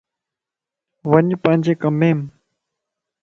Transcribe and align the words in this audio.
وڃ 1.09 1.27
پانجي 1.43 1.73
ڪم 1.81 1.97
يم 2.09 2.19